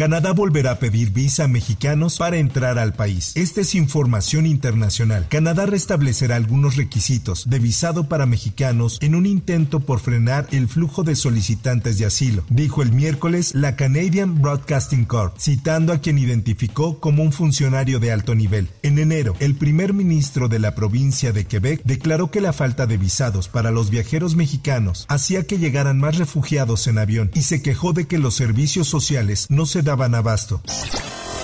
[0.00, 3.32] Canadá volverá a pedir visa a mexicanos para entrar al país.
[3.34, 5.26] Esta es información internacional.
[5.28, 11.02] Canadá restablecerá algunos requisitos de visado para mexicanos en un intento por frenar el flujo
[11.02, 16.98] de solicitantes de asilo, dijo el miércoles la Canadian Broadcasting Corp, citando a quien identificó
[16.98, 18.70] como un funcionario de alto nivel.
[18.82, 22.96] En enero, el primer ministro de la provincia de Quebec declaró que la falta de
[22.96, 27.92] visados para los viajeros mexicanos hacía que llegaran más refugiados en avión y se quejó
[27.92, 30.60] de que los servicios sociales no se daban abasto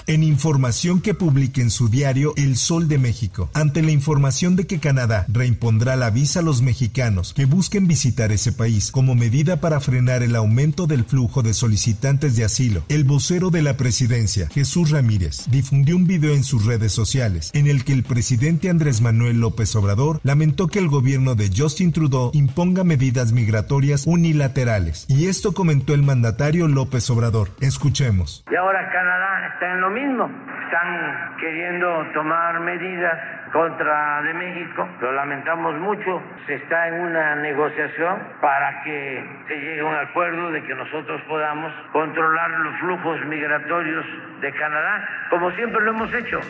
[0.07, 4.67] en información que publica en su diario El Sol de México, ante la información de
[4.67, 9.61] que Canadá reimpondrá la visa a los mexicanos que busquen visitar ese país como medida
[9.61, 12.85] para frenar el aumento del flujo de solicitantes de asilo.
[12.89, 17.67] El vocero de la presidencia, Jesús Ramírez, difundió un video en sus redes sociales en
[17.67, 22.31] el que el presidente Andrés Manuel López Obrador lamentó que el gobierno de Justin Trudeau
[22.35, 25.07] imponga medidas migratorias unilaterales.
[25.09, 27.51] Y esto comentó el mandatario López Obrador.
[27.61, 28.45] Escuchemos.
[28.51, 30.31] Y ahora Canadá está en lo mismo.
[30.65, 33.19] Están queriendo tomar medidas
[33.53, 34.87] contra de México.
[35.01, 36.23] Lo lamentamos mucho.
[36.47, 41.21] Se está en una negociación para que se llegue a un acuerdo de que nosotros
[41.23, 44.05] podamos controlar los flujos migratorios
[44.41, 46.41] de Canadá, como siempre lo hemos hecho.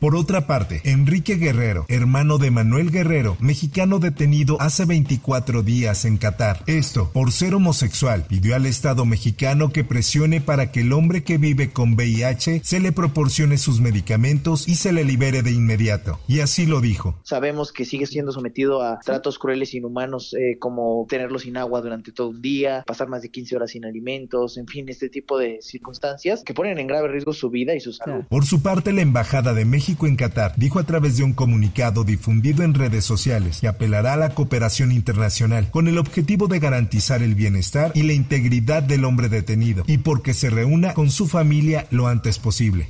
[0.00, 6.18] Por otra parte, Enrique Guerrero, hermano de Manuel Guerrero, mexicano detenido hace 24 días en
[6.18, 11.24] Qatar, esto por ser homosexual, pidió al Estado mexicano que presione para que el hombre
[11.24, 16.20] que vive con VIH se le proporcione sus medicamentos y se le libere de inmediato.
[16.28, 17.16] Y así lo dijo.
[17.24, 21.80] Sabemos que sigue siendo sometido a tratos crueles e inhumanos eh, como tenerlo sin agua
[21.80, 25.38] durante todo un día, pasar más de 15 horas sin alimentos, en fin, este tipo
[25.38, 28.22] de circunstancias que ponen en grave riesgo su vida y su salud.
[28.28, 32.04] Por su parte, la Embajada de México en Qatar dijo a través de un comunicado
[32.04, 37.22] difundido en redes sociales que apelará a la cooperación internacional con el objetivo de garantizar
[37.22, 41.86] el bienestar y la integridad del hombre detenido y porque se reúna con su familia
[41.90, 42.88] lo antes posible.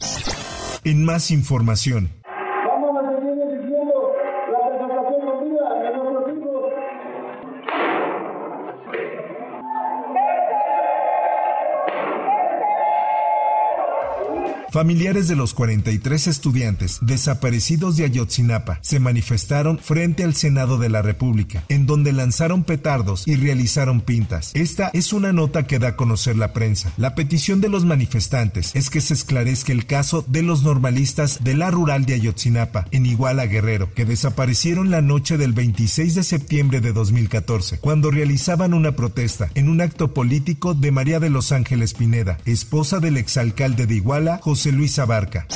[0.82, 2.10] En más información,
[14.70, 21.00] Familiares de los 43 estudiantes desaparecidos de Ayotzinapa se manifestaron frente al Senado de la
[21.00, 24.50] República, en donde lanzaron petardos y realizaron pintas.
[24.52, 26.92] Esta es una nota que da a conocer la prensa.
[26.98, 31.54] La petición de los manifestantes es que se esclarezca el caso de los normalistas de
[31.54, 36.82] la rural de Ayotzinapa, en Iguala Guerrero, que desaparecieron la noche del 26 de septiembre
[36.82, 41.94] de 2014, cuando realizaban una protesta en un acto político de María de los Ángeles
[41.94, 45.46] Pineda, esposa del exalcalde de Iguala, José José Luis Abarca.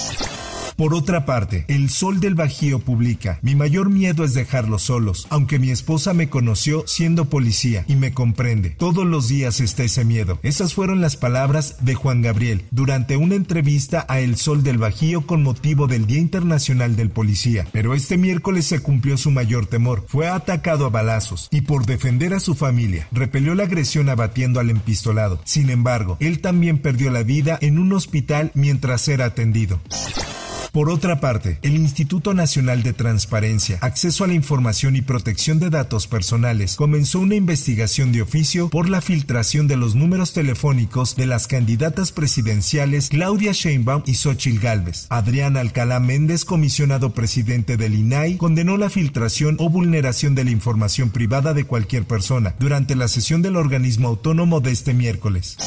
[0.76, 5.58] Por otra parte, El Sol del Bajío publica, mi mayor miedo es dejarlos solos, aunque
[5.58, 8.70] mi esposa me conoció siendo policía y me comprende.
[8.70, 10.38] Todos los días está ese miedo.
[10.42, 15.26] Esas fueron las palabras de Juan Gabriel durante una entrevista a El Sol del Bajío
[15.26, 17.66] con motivo del Día Internacional del Policía.
[17.72, 20.04] Pero este miércoles se cumplió su mayor temor.
[20.08, 24.70] Fue atacado a balazos y por defender a su familia, repelió la agresión abatiendo al
[24.70, 25.40] empistolado.
[25.44, 29.80] Sin embargo, él también perdió la vida en un hospital mientras era atendido.
[30.72, 35.68] Por otra parte, el Instituto Nacional de Transparencia, Acceso a la Información y Protección de
[35.68, 41.26] Datos Personales comenzó una investigación de oficio por la filtración de los números telefónicos de
[41.26, 45.08] las candidatas presidenciales Claudia Sheinbaum y Xochil Gálvez.
[45.10, 51.10] Adrián Alcalá Méndez, comisionado presidente del INAI, condenó la filtración o vulneración de la información
[51.10, 55.58] privada de cualquier persona durante la sesión del organismo autónomo de este miércoles.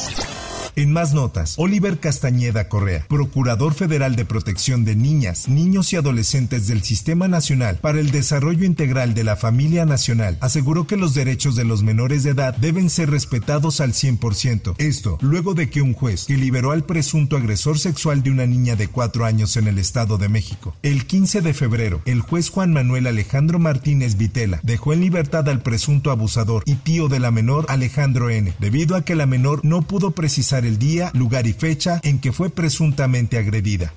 [0.76, 6.68] En más notas, Oliver Castañeda Correa, Procurador Federal de Protección de Niñas, Niños y Adolescentes
[6.68, 11.56] del Sistema Nacional para el Desarrollo Integral de la Familia Nacional, aseguró que los derechos
[11.56, 14.76] de los menores de edad deben ser respetados al 100%.
[14.78, 18.76] Esto, luego de que un juez que liberó al presunto agresor sexual de una niña
[18.76, 20.76] de 4 años en el Estado de México.
[20.84, 25.62] El 15 de febrero, el juez Juan Manuel Alejandro Martínez Vitela dejó en libertad al
[25.62, 29.82] presunto abusador y tío de la menor Alejandro N., debido a que la menor no
[29.82, 33.94] pudo precisar precisar el día, lugar y fecha en que fue presuntamente agredida.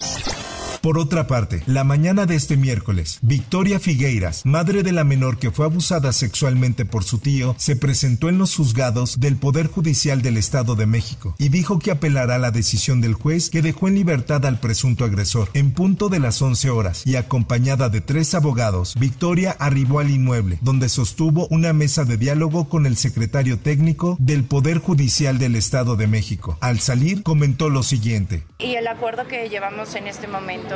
[0.80, 5.50] Por otra parte, la mañana de este miércoles, Victoria Figueiras, madre de la menor que
[5.50, 10.36] fue abusada sexualmente por su tío, se presentó en los juzgados del Poder Judicial del
[10.36, 14.46] Estado de México y dijo que apelará la decisión del juez que dejó en libertad
[14.46, 15.48] al presunto agresor.
[15.52, 20.58] En punto de las 11 horas y acompañada de tres abogados, Victoria arribó al inmueble,
[20.60, 25.96] donde sostuvo una mesa de diálogo con el secretario técnico del Poder Judicial del Estado
[25.96, 26.56] de México.
[26.60, 28.44] Al salir, comentó lo siguiente.
[28.60, 30.67] Y el acuerdo que llevamos en este momento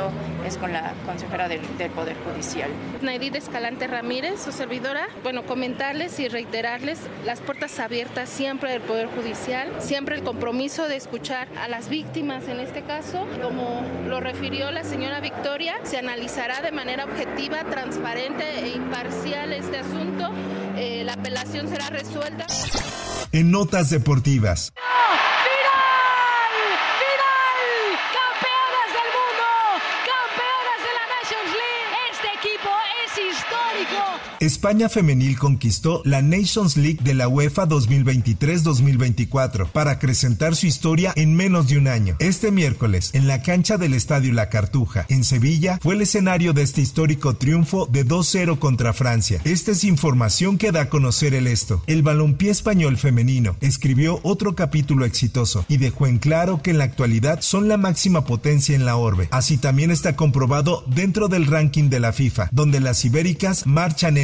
[0.45, 1.61] es con la consejera del,
[1.95, 2.69] Poder Judicial.
[3.01, 5.07] Naidit Escalante Ramírez, su servidora.
[5.21, 10.95] Bueno, comentarles y reiterarles las puertas abiertas siempre del Poder Judicial, siempre el compromiso de
[10.95, 13.27] escuchar a las víctimas en este caso.
[13.41, 19.79] Como lo refirió la señora Victoria, se analizará de manera objetiva, transparente e imparcial este
[19.79, 20.31] asunto.
[20.77, 22.45] Eh, la apelación será resuelta.
[23.31, 24.73] En notas deportivas.
[34.43, 41.33] España femenil conquistó la Nations League de la UEFA 2023-2024 para acrecentar su historia en
[41.33, 42.17] menos de un año.
[42.19, 46.63] Este miércoles, en la cancha del Estadio La Cartuja, en Sevilla, fue el escenario de
[46.63, 49.39] este histórico triunfo de 2-0 contra Francia.
[49.45, 51.81] Esta es información que da a conocer el esto.
[51.87, 56.83] El balompié español femenino escribió otro capítulo exitoso y dejó en claro que en la
[56.83, 59.29] actualidad son la máxima potencia en la orbe.
[59.31, 64.17] Así también está comprobado dentro del ranking de la FIFA, donde las ibéricas marchan